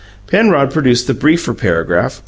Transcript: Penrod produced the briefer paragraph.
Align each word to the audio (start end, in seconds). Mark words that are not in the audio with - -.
Penrod 0.25 0.71
produced 0.71 1.05
the 1.05 1.13
briefer 1.13 1.53
paragraph. 1.53 2.19